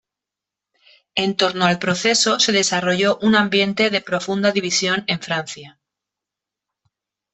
En 1.13 1.37
torno 1.37 1.65
al 1.67 1.77
proceso 1.77 2.39
se 2.39 2.51
desarrolló 2.51 3.19
un 3.21 3.35
ambiente 3.35 3.91
de 3.91 4.01
profunda 4.01 4.51
división 4.51 5.03
en 5.05 5.19
Francia. 5.19 5.79